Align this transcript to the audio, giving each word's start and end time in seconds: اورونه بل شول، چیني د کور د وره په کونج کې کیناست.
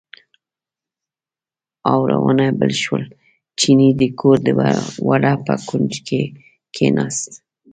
اورونه 1.93 2.45
بل 2.59 2.71
شول، 2.83 3.03
چیني 3.59 3.89
د 4.01 4.03
کور 4.19 4.37
د 4.47 4.47
وره 5.07 5.33
په 5.45 5.53
کونج 5.69 5.93
کې 6.07 6.21
کیناست. 6.75 7.31